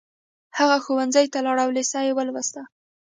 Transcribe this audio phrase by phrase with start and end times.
[0.57, 2.61] هغه ښوونځي ته لاړ او لېسه يې ولوسته.